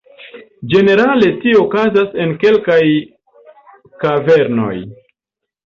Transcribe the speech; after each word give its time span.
Ĝenerale 0.71 1.29
tio 1.43 1.59
okazas 1.65 2.17
en 2.25 2.33
kelkaj 2.45 2.79
kavernoj. 4.07 4.75